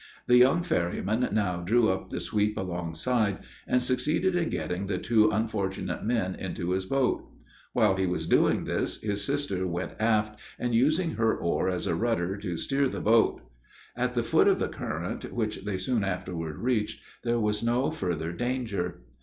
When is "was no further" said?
17.39-18.31